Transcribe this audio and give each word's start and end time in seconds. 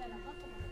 Gracias. 0.00 0.69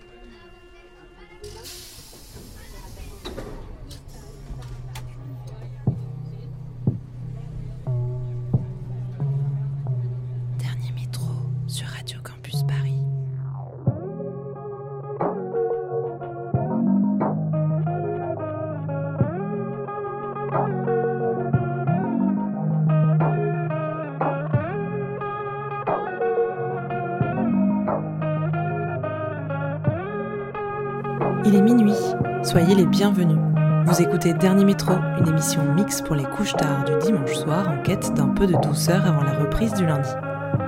Soyez 32.49 32.75
les 32.75 32.87
bienvenus. 32.87 33.37
Vous 33.85 34.01
écoutez 34.01 34.33
Dernier 34.33 34.65
Métro, 34.65 34.95
une 35.21 35.29
émission 35.29 35.61
mix 35.75 36.01
pour 36.01 36.17
les 36.17 36.25
couches 36.25 36.55
tard 36.55 36.87
du 36.87 36.97
dimanche 37.07 37.35
soir 37.35 37.69
en 37.69 37.83
quête 37.83 38.15
d'un 38.15 38.29
peu 38.29 38.47
de 38.47 38.55
douceur 38.63 39.05
avant 39.05 39.23
la 39.23 39.35
reprise 39.35 39.75
du 39.75 39.85
lundi. 39.85 40.09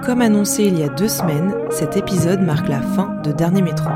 Comme 0.05 0.21
annoncé 0.21 0.65
il 0.65 0.79
y 0.79 0.83
a 0.83 0.91
deux 0.91 1.09
semaines, 1.09 1.55
cet 1.71 1.97
épisode 1.97 2.43
marque 2.43 2.69
la 2.69 2.83
fin 2.83 3.17
de 3.25 3.33
Dernier 3.33 3.63
Métro. 3.63 3.89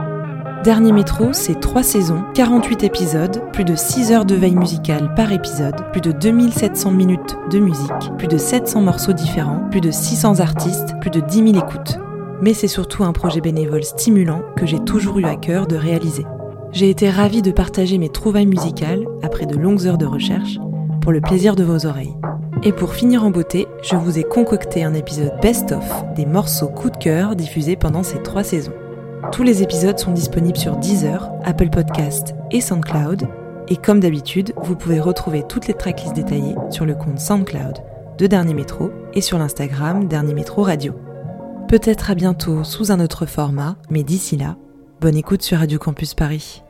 Dernier 0.64 0.92
Métro, 0.92 1.34
c'est 1.34 1.60
trois 1.60 1.82
saisons, 1.82 2.24
48 2.32 2.84
épisodes, 2.84 3.42
plus 3.52 3.64
de 3.64 3.74
6 3.76 4.12
heures 4.12 4.24
de 4.24 4.34
veille 4.34 4.56
musicale 4.56 5.12
par 5.14 5.30
épisode, 5.30 5.76
plus 5.92 6.00
de 6.00 6.12
2700 6.12 6.90
minutes 6.90 7.36
de 7.50 7.58
musique, 7.58 8.16
plus 8.16 8.28
de 8.28 8.38
700 8.38 8.80
morceaux 8.80 9.12
différents, 9.12 9.60
plus 9.70 9.82
de 9.82 9.90
600 9.90 10.40
artistes, 10.40 10.94
plus 11.02 11.10
de 11.10 11.20
10 11.20 11.52
000 11.52 11.66
écoutes. 11.66 11.98
Mais 12.40 12.54
c'est 12.54 12.66
surtout 12.66 13.04
un 13.04 13.12
projet 13.12 13.42
bénévole 13.42 13.84
stimulant 13.84 14.40
que 14.56 14.64
j'ai 14.64 14.80
toujours 14.80 15.18
eu 15.18 15.26
à 15.26 15.36
cœur 15.36 15.66
de 15.66 15.76
réaliser. 15.76 16.24
J'ai 16.74 16.90
été 16.90 17.08
ravie 17.08 17.40
de 17.40 17.52
partager 17.52 17.98
mes 17.98 18.08
trouvailles 18.08 18.46
musicales, 18.46 19.06
après 19.22 19.46
de 19.46 19.56
longues 19.56 19.86
heures 19.86 19.96
de 19.96 20.06
recherche, 20.06 20.58
pour 21.00 21.12
le 21.12 21.20
plaisir 21.20 21.54
de 21.54 21.62
vos 21.62 21.86
oreilles. 21.86 22.16
Et 22.64 22.72
pour 22.72 22.94
finir 22.94 23.24
en 23.24 23.30
beauté, 23.30 23.68
je 23.84 23.94
vous 23.94 24.18
ai 24.18 24.24
concocté 24.24 24.82
un 24.82 24.92
épisode 24.92 25.38
best-of 25.40 26.04
des 26.16 26.26
morceaux 26.26 26.66
coup 26.66 26.90
de 26.90 26.96
cœur 26.96 27.36
diffusés 27.36 27.76
pendant 27.76 28.02
ces 28.02 28.20
trois 28.24 28.42
saisons. 28.42 28.72
Tous 29.30 29.44
les 29.44 29.62
épisodes 29.62 30.00
sont 30.00 30.10
disponibles 30.10 30.58
sur 30.58 30.76
Deezer, 30.76 31.30
Apple 31.44 31.70
Podcast 31.70 32.34
et 32.50 32.60
SoundCloud. 32.60 33.28
Et 33.68 33.76
comme 33.76 34.00
d'habitude, 34.00 34.52
vous 34.56 34.74
pouvez 34.74 34.98
retrouver 34.98 35.44
toutes 35.48 35.68
les 35.68 35.74
tracklists 35.74 36.16
détaillées 36.16 36.56
sur 36.70 36.86
le 36.86 36.96
compte 36.96 37.20
SoundCloud 37.20 37.84
de 38.18 38.26
Dernier 38.26 38.54
Métro 38.54 38.90
et 39.12 39.20
sur 39.20 39.38
l'Instagram 39.38 40.08
Dernier 40.08 40.34
Métro 40.34 40.64
Radio. 40.64 40.94
Peut-être 41.68 42.10
à 42.10 42.16
bientôt 42.16 42.64
sous 42.64 42.90
un 42.90 42.98
autre 42.98 43.26
format, 43.26 43.76
mais 43.90 44.02
d'ici 44.02 44.36
là, 44.36 44.56
bonne 45.04 45.18
écoute 45.18 45.42
sur 45.42 45.58
Radio 45.58 45.78
Campus 45.78 46.14
Paris. 46.14 46.62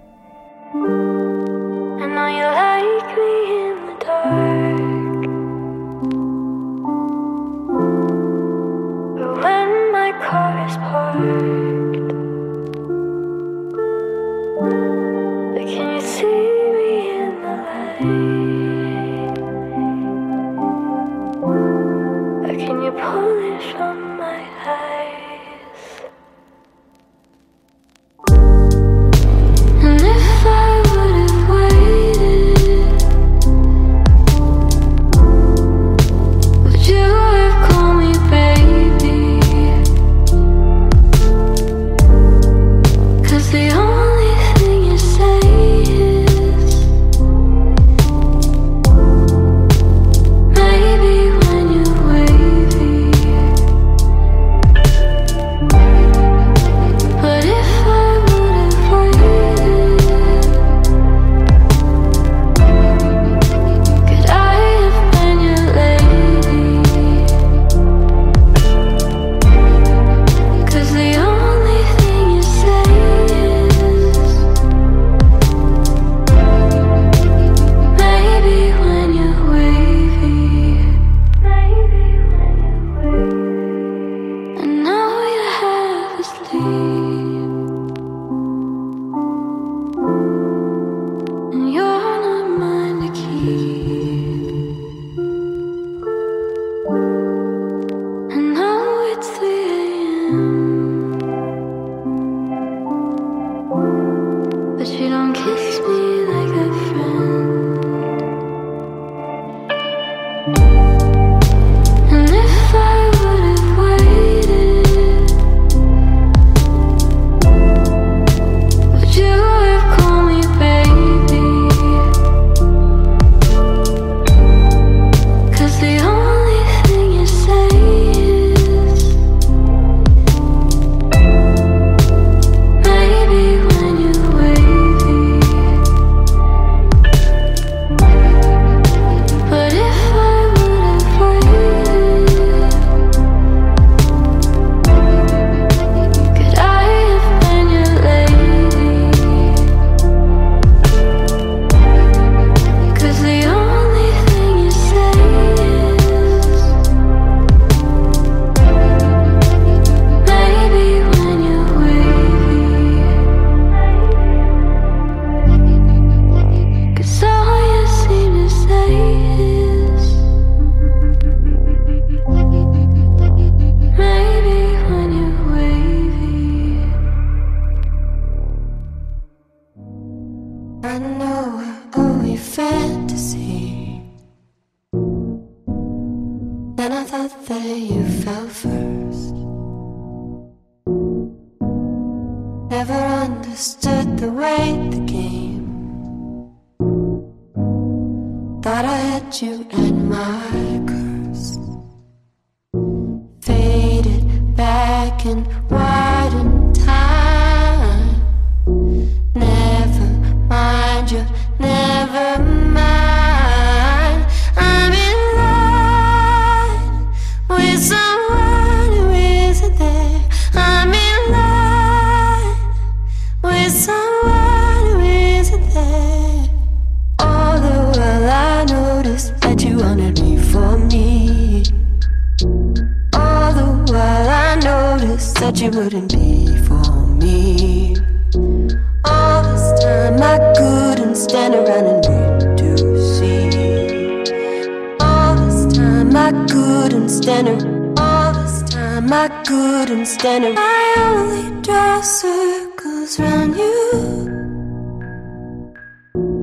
stand 247.24 247.48
her. 247.48 247.58
All 247.96 248.34
this 248.34 248.62
time 248.70 249.10
I 249.10 249.28
couldn't 249.48 250.04
stand 250.04 250.44
her. 250.44 250.54
I 250.58 250.94
only 251.10 251.62
draw 251.62 252.02
circles 252.02 253.18
around 253.18 253.56
you. 253.56 253.78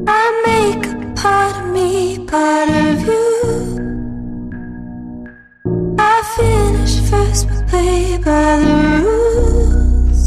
I 0.07 0.24
make 0.50 0.83
a 0.94 0.98
part 1.22 1.56
of 1.62 1.68
me, 1.75 2.25
part 2.25 2.69
of 2.86 2.98
you. 3.12 3.28
I 6.00 6.16
finish 6.36 6.95
first, 7.10 7.48
but 7.50 7.62
play 7.68 8.18
by 8.18 8.50
the 8.63 8.75
rules. 9.06 10.24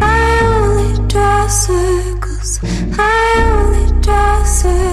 I 0.00 0.28
only 0.56 1.08
draw 1.08 1.46
circles. 1.46 2.50
I 2.98 3.20
only 3.52 4.00
draw 4.00 4.44
circles. 4.44 4.87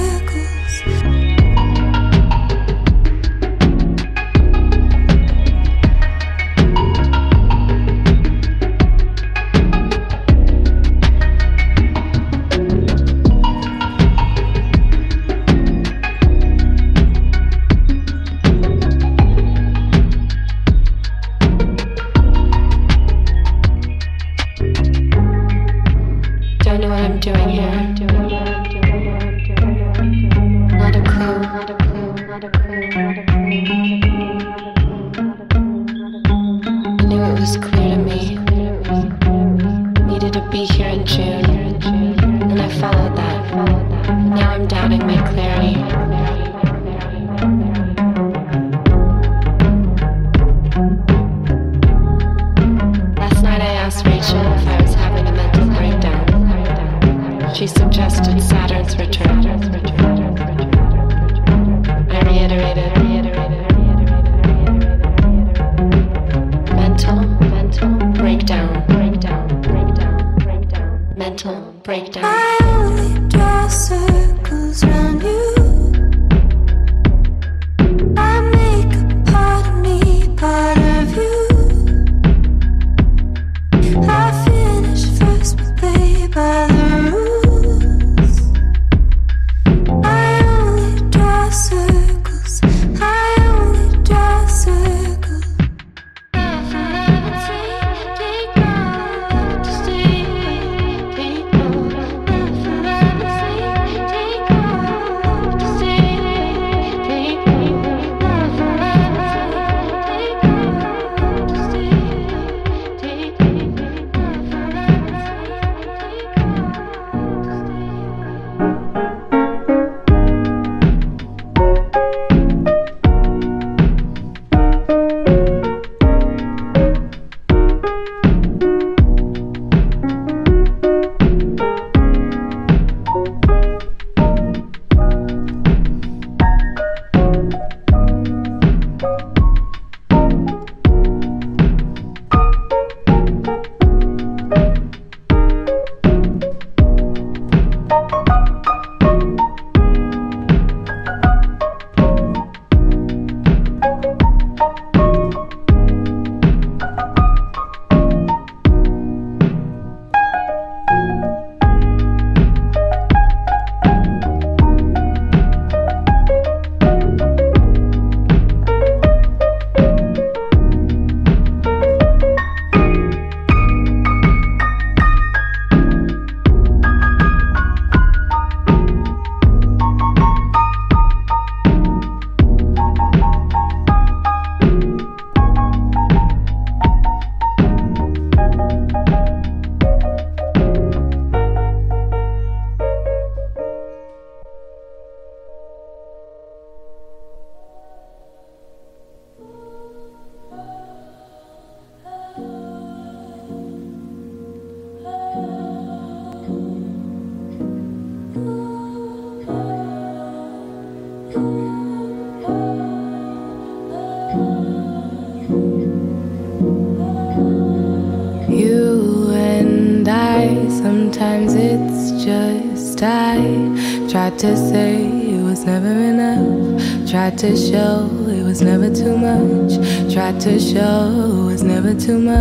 To 224.39 224.55
say 224.57 225.05
it 225.05 225.41
was 225.43 225.63
never 225.63 225.87
enough. 225.87 227.09
Tried 227.09 227.37
to 227.37 227.55
show 227.55 228.09
it 228.27 228.43
was 228.43 228.61
never 228.61 228.93
too 228.93 229.17
much. 229.17 229.73
Tried 230.13 230.41
to 230.41 230.59
show 230.59 231.41
it 231.41 231.45
was 231.45 231.63
never 231.63 231.93
too 231.93 232.19
much. 232.19 232.35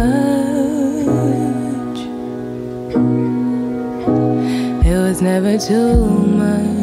It 4.85 4.99
was 4.99 5.23
never 5.23 5.57
too 5.57 6.05
much. 6.05 6.74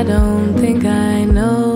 I 0.00 0.02
don't 0.02 0.56
think 0.56 0.86
I 0.86 1.24
know. 1.24 1.69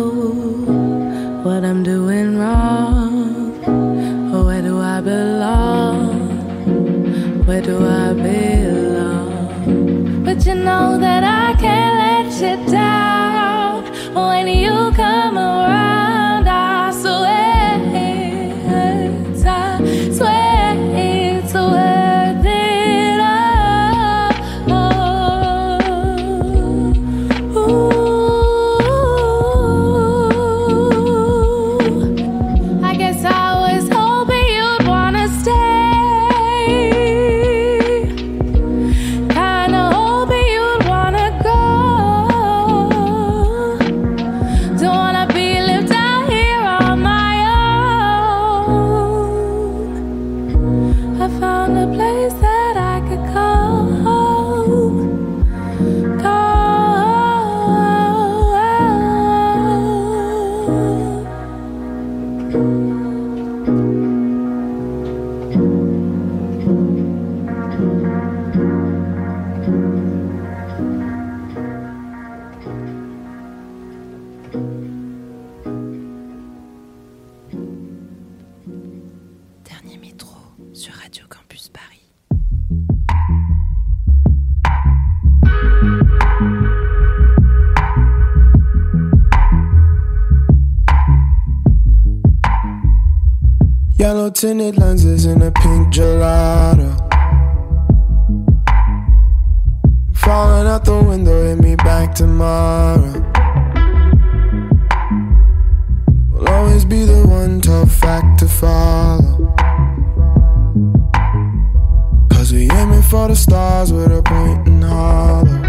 all 113.25 113.29
the 113.29 113.35
stars 113.35 113.91
with 113.91 114.13
a 114.13 114.23
point 114.23 114.69
and 114.69 114.85
holler. 114.85 115.63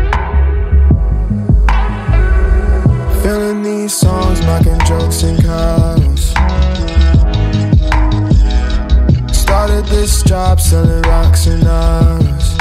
Feeling 3.24 3.64
these 3.64 3.94
songs, 3.94 4.42
making 4.46 4.78
jokes 4.86 5.24
and 5.24 5.42
cuddles. 5.42 6.26
Started 9.32 9.86
this 9.86 10.22
job 10.24 10.60
selling 10.60 11.02
rocks 11.04 11.48
and 11.48 11.64
dollars. 11.64 12.58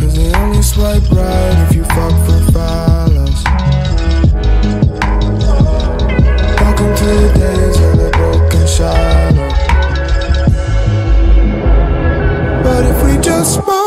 Cause 0.00 0.14
they 0.16 0.34
only 0.40 0.62
swipe 0.62 1.08
right 1.12 1.66
if 1.68 1.76
you 1.76 1.84
fuck 1.84 2.14
for 2.26 2.40
follows. 2.50 3.44
Welcome 6.62 6.92
to 7.00 7.08
the 7.22 7.30
days 7.38 7.80
of 7.86 7.96
the 7.96 8.10
broken 8.12 8.66
shot. 8.66 9.17
just 13.28 13.66
my 13.66 13.77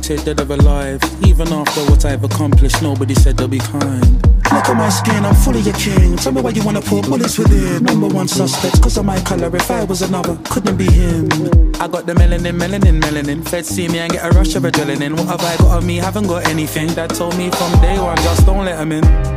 wanted, 0.00 0.24
dead 0.24 0.40
or 0.40 0.54
alive. 0.54 1.00
Even 1.24 1.48
after 1.52 1.80
what 1.90 2.04
I've 2.04 2.24
accomplished, 2.24 2.82
nobody 2.82 3.14
said 3.14 3.36
they'll 3.36 3.48
be 3.48 3.58
kind. 3.58 4.22
Look 4.52 4.68
at 4.68 4.76
my 4.76 4.88
skin, 4.88 5.24
I'm 5.24 5.34
fully 5.34 5.60
your 5.60 5.74
king. 5.74 6.16
Tell 6.16 6.32
me 6.32 6.40
why 6.40 6.50
you 6.50 6.64
wanna 6.64 6.80
put 6.80 7.06
bullets 7.06 7.38
within. 7.38 7.84
Number 7.84 8.08
one 8.08 8.26
suspect, 8.26 8.82
cause 8.82 8.96
of 8.96 9.04
my 9.04 9.20
color. 9.20 9.54
If 9.54 9.70
I 9.70 9.84
was 9.84 10.02
another, 10.02 10.36
couldn't 10.44 10.76
be 10.76 10.90
him. 10.90 11.28
I 11.80 11.86
got 11.88 12.06
the 12.06 12.14
melanin, 12.14 12.56
melanin, 12.58 13.00
melanin. 13.00 13.46
Feds 13.46 13.68
see 13.68 13.88
me 13.88 13.98
and 13.98 14.12
get 14.12 14.24
a 14.24 14.30
rush 14.30 14.54
of 14.54 14.62
adrenaline. 14.64 15.16
What 15.16 15.26
have 15.26 15.42
I 15.42 15.56
got 15.58 15.76
on 15.78 15.86
me? 15.86 15.96
Haven't 15.96 16.26
got 16.26 16.48
anything. 16.48 16.88
That 16.94 17.10
told 17.10 17.36
me 17.36 17.50
from 17.50 17.80
day 17.80 17.98
one, 17.98 18.16
just 18.18 18.46
don't 18.46 18.64
let 18.64 18.78
him 18.78 18.92
in. 18.92 19.29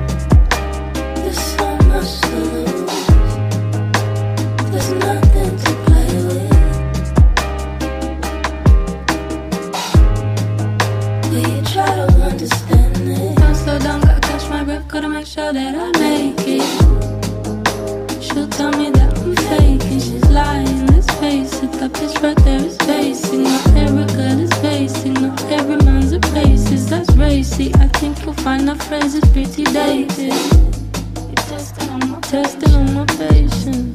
She'll 18.34 18.48
tell 18.48 18.72
me 18.72 18.89
that 18.89 19.15
I'm 19.19 19.36
faking, 19.36 20.00
she's 20.00 20.28
lying. 20.32 20.88
Let's 20.88 21.06
face 21.19 21.62
it, 21.62 21.72
that 21.74 21.91
bitch 21.91 22.19
right 22.24 22.36
there 22.43 22.65
is 22.65 22.76
facing. 22.78 23.43
Not 23.43 23.76
every 23.76 24.06
girl 24.15 24.39
is 24.39 24.50
basic, 24.60 25.13
not 25.22 25.39
every 25.52 25.76
man's 25.86 26.13
a 26.13 26.19
basis. 26.34 26.89
That's 26.89 27.12
racy. 27.15 27.72
I 27.76 27.88
think 28.00 28.26
you'll 28.26 28.34
find 28.34 28.67
our 28.67 28.76
phrases 28.76 29.24
pretty 29.34 29.65
dated. 29.65 30.34
Testing 31.36 32.74
on 32.74 32.96
my, 32.96 33.06
patience. 33.06 33.93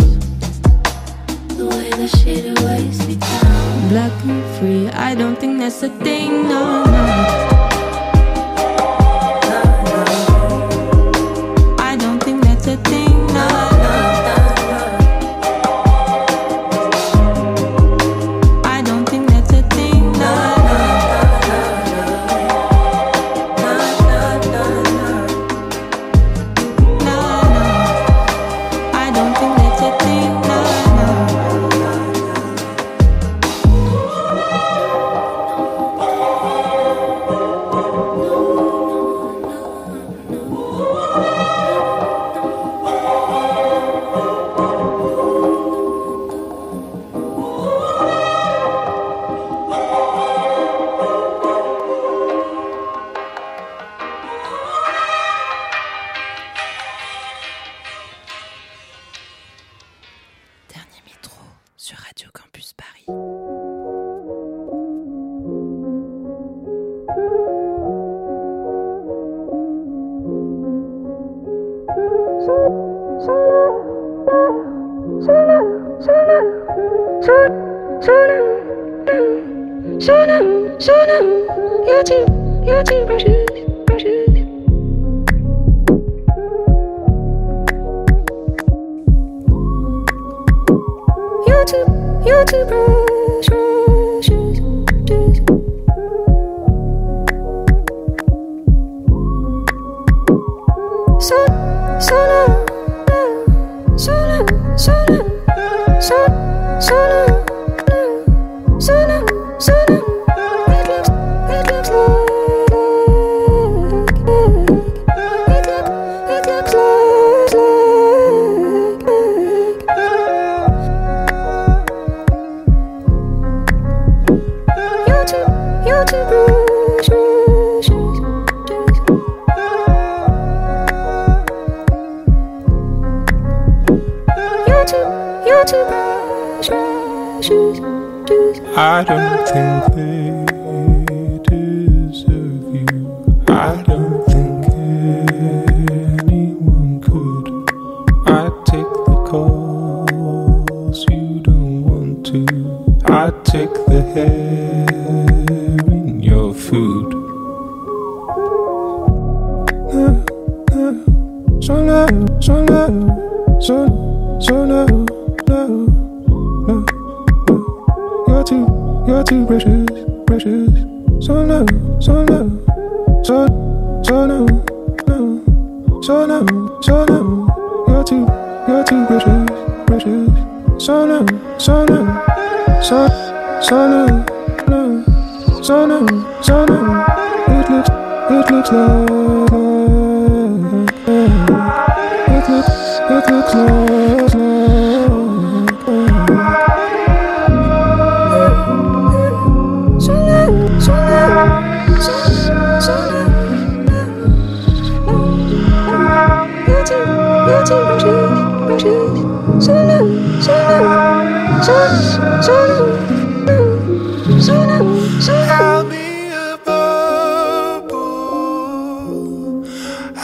The 1.58 1.66
way 1.66 1.90
that 1.90 2.10
shit 2.22 2.60
weighs 2.60 3.08
me 3.08 3.16
down. 3.16 3.88
Black 3.88 4.12
and 4.24 4.44
free, 4.56 4.88
I 4.90 5.16
don't 5.16 5.34
think 5.34 5.58
that's 5.58 5.82
a 5.82 5.88
thing, 5.88 6.48
no, 6.48 6.84
no. 6.84 7.57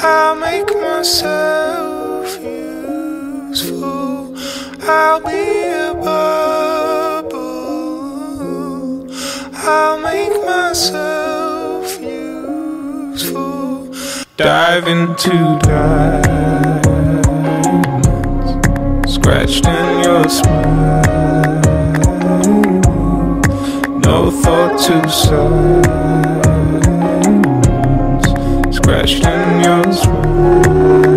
I'll 0.07 0.37
make 0.37 0.69
myself 0.83 2.39
useful. 2.43 4.37
I'll 4.83 5.21
be 5.21 5.31
a 5.31 5.95
burbo 5.95 7.45
I'll 9.67 9.99
make 9.99 10.45
myself 10.45 12.01
useful. 12.03 13.91
Dive 14.37 14.89
scratched 19.25 19.65
in 19.67 20.05
your 20.05 20.29
smile. 20.29 21.01
No 24.05 24.31
thought 24.31 24.79
to 24.81 25.09
silence, 25.09 25.87
scratched 28.77 29.25
in 29.25 29.65
your 29.65 29.93
smile. 29.95 31.14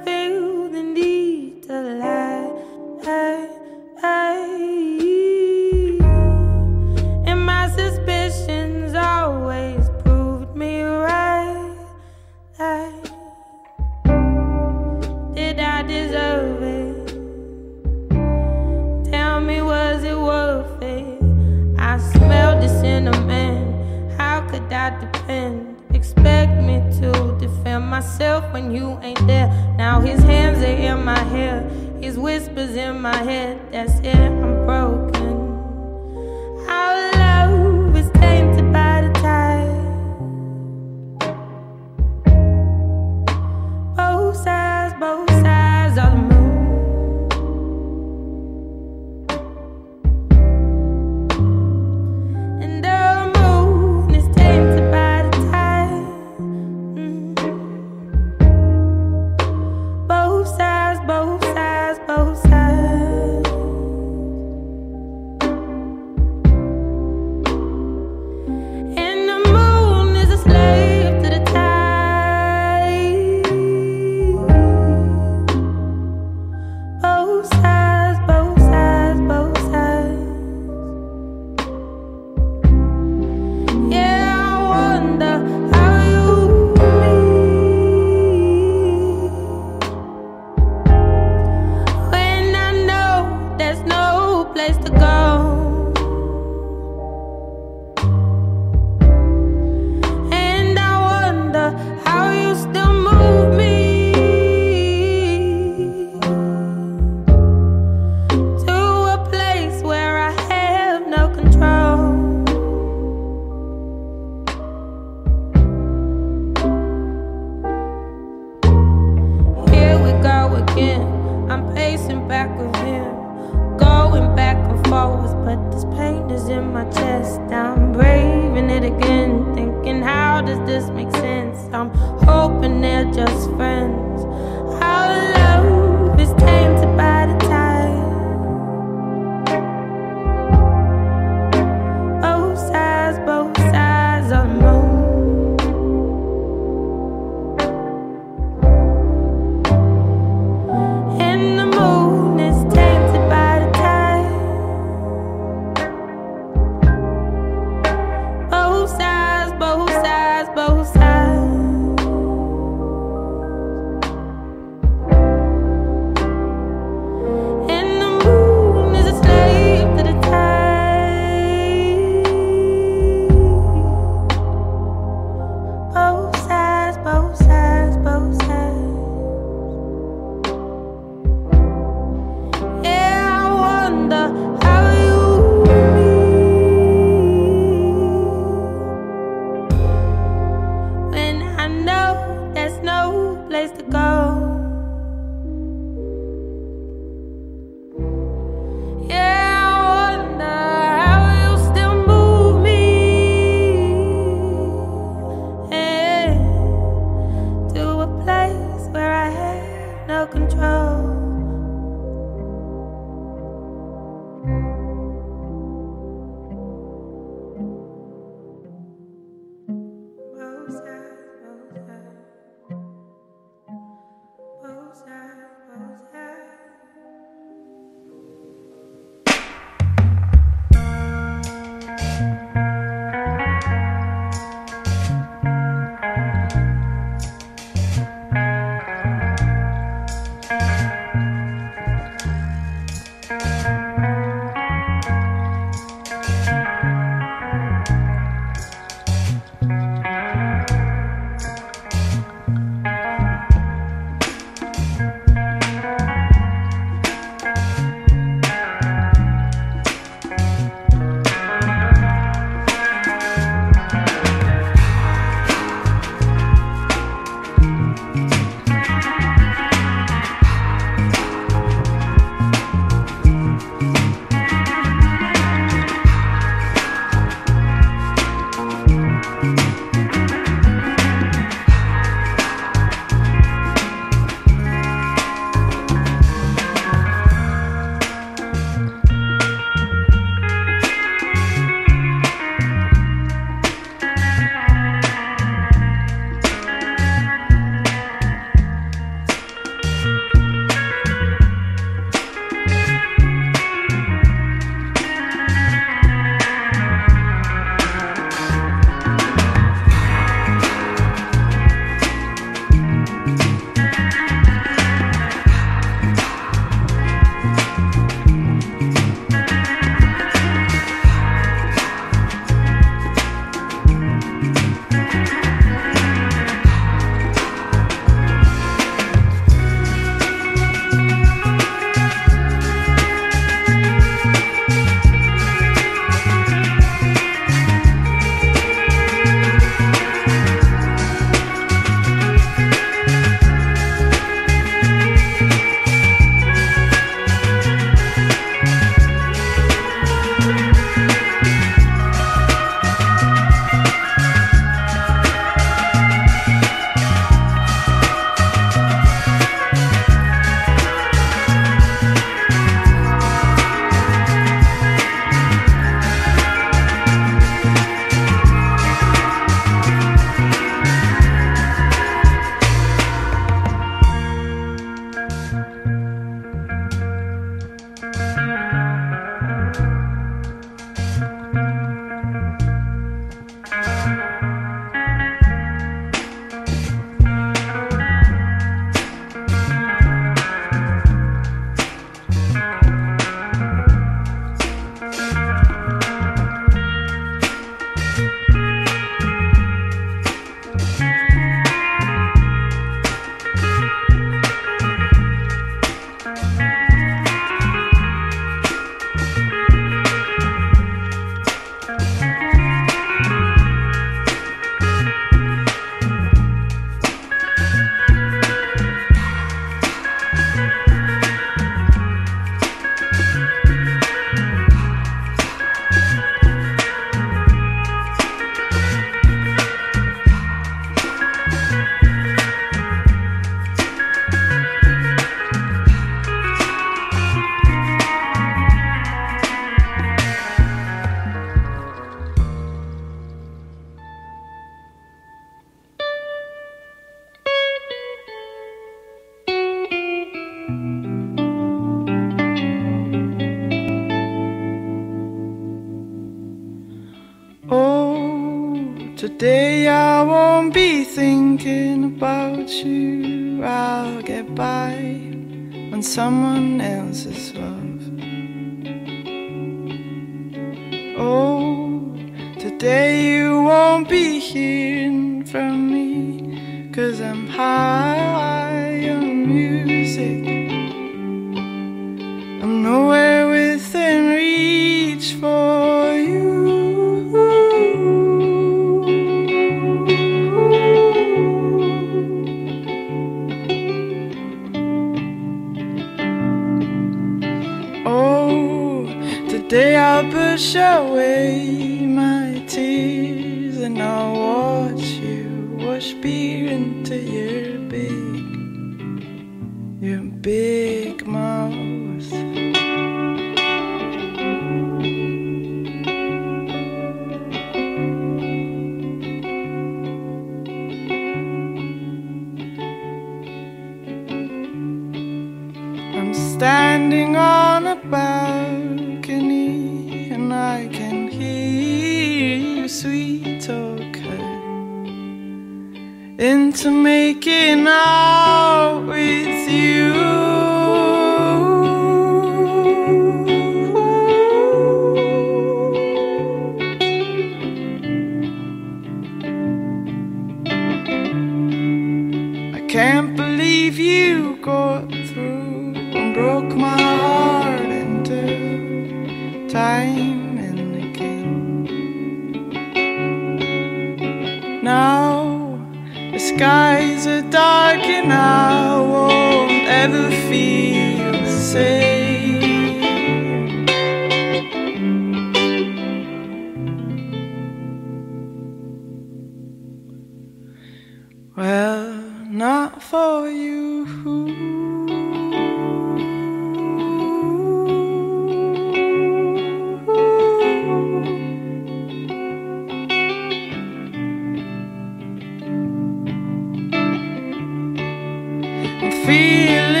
feeling. 599.31 600.00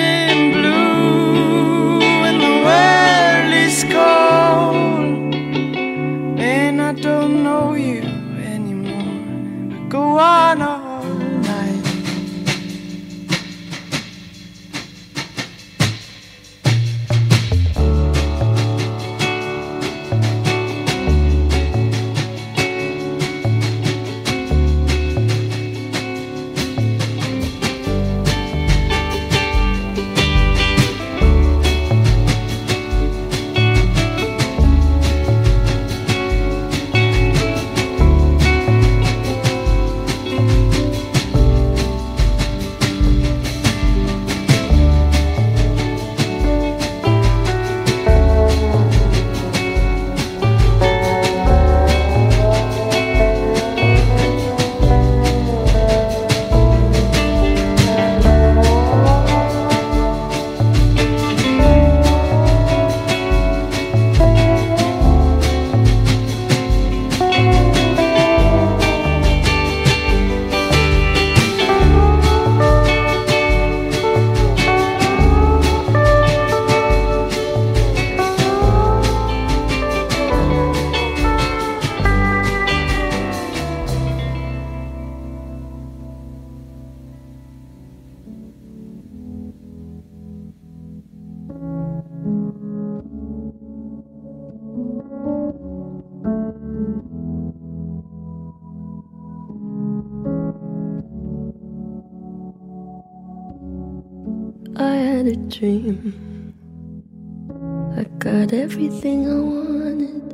Got 108.21 108.53
everything 108.53 109.27
I 109.27 109.33
wanted, 109.33 110.33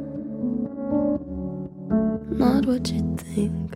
not 2.38 2.66
what 2.66 2.92
you 2.92 3.16
think. 3.16 3.76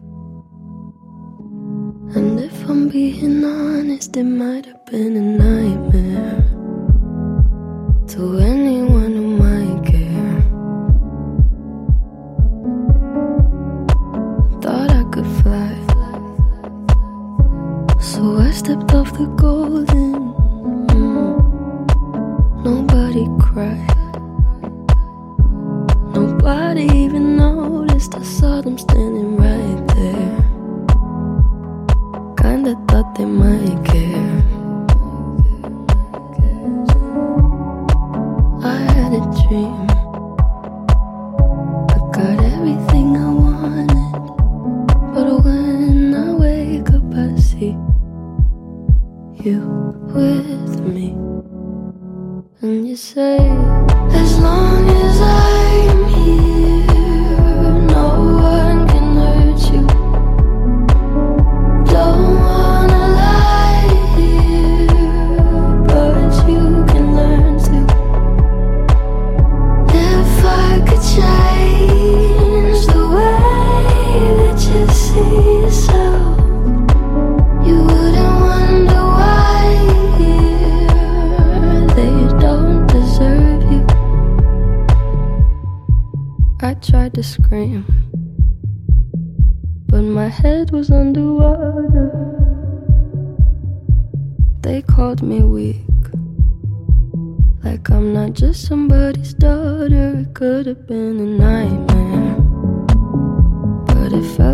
And 2.18 2.38
if 2.38 2.70
I'm 2.70 2.90
being 2.90 3.46
honest, 3.46 4.18
it 4.18 4.26
might 4.26 4.66
have 4.66 4.86
been 4.88 5.16
a 5.16 5.22
nightmare. 5.22 6.41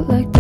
Like 0.08 0.37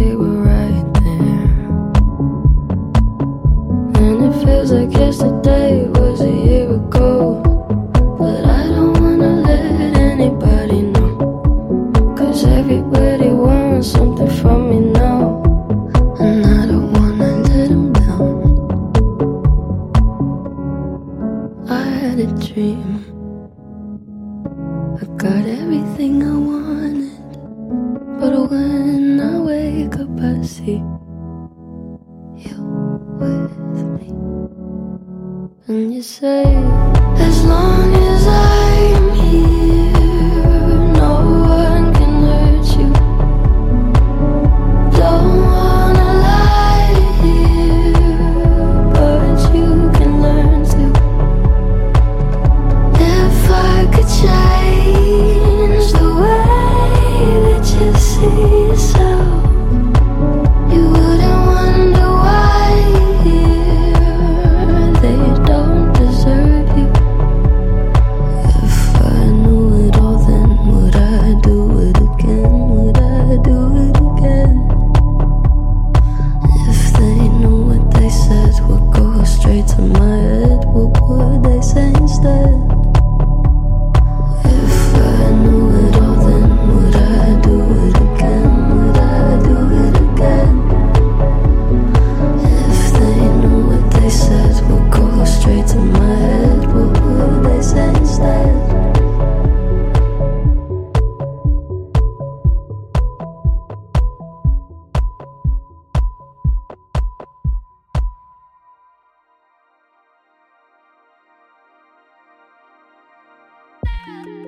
嗯。 114.08 114.47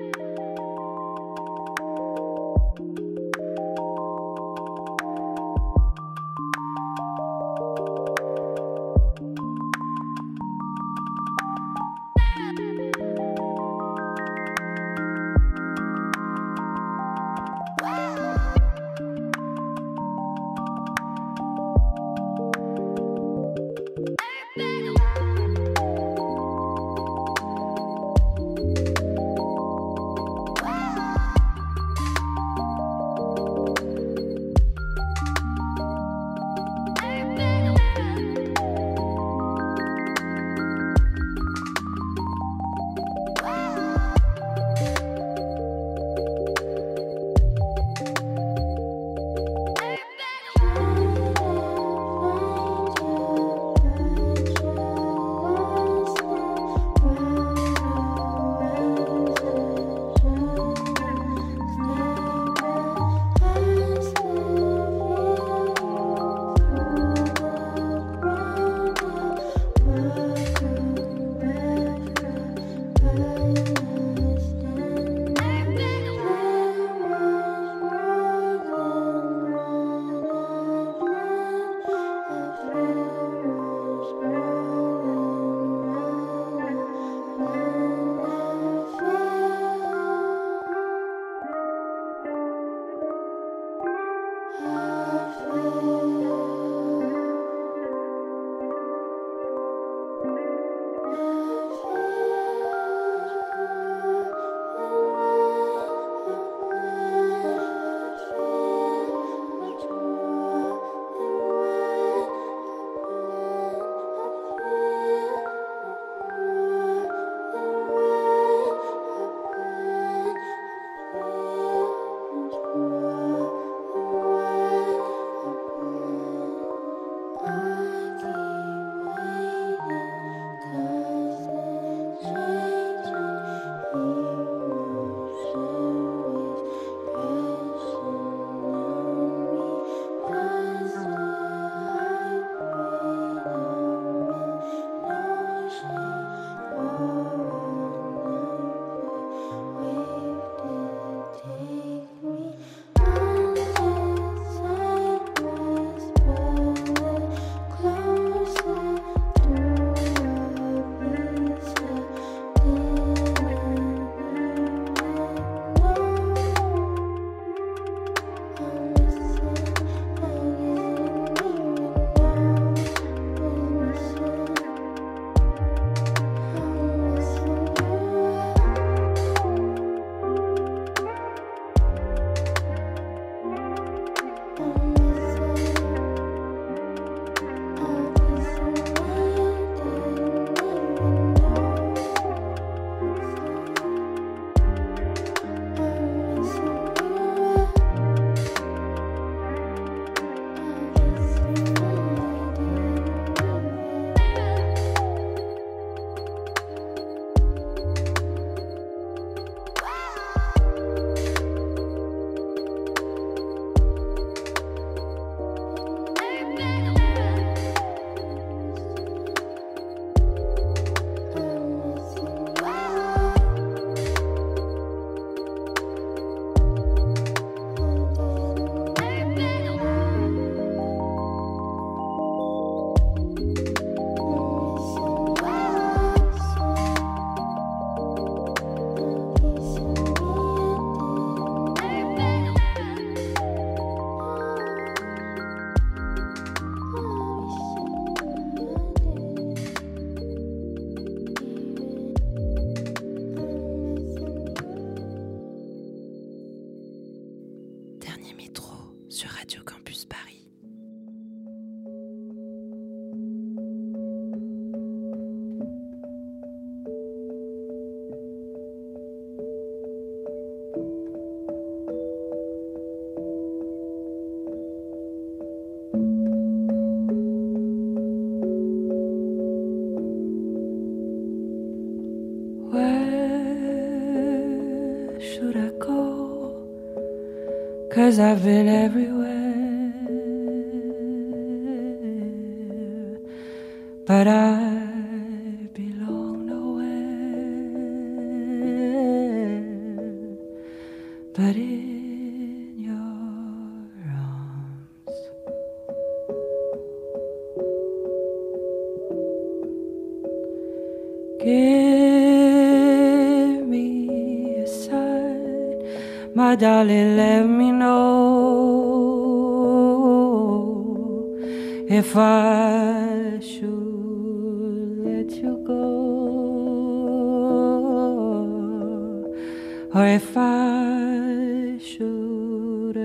I've 288.20 288.42
been 288.44 288.68
everywhere. 288.68 289.19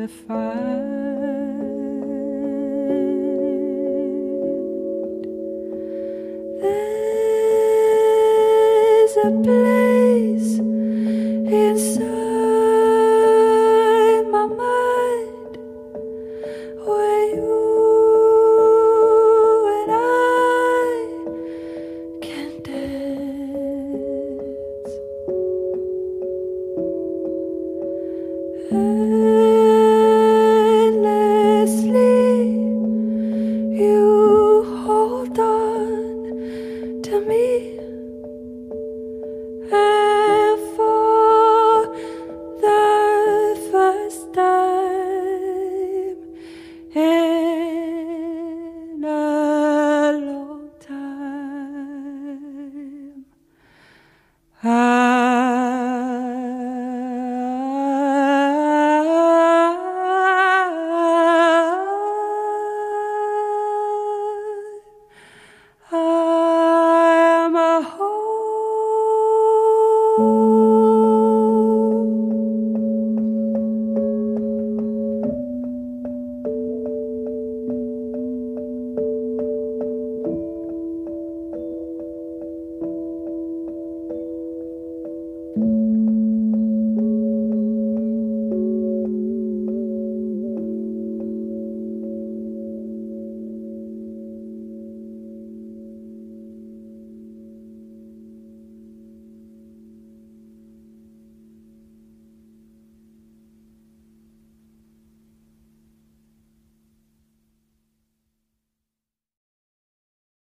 Should 0.07 0.11
find 0.27 1.04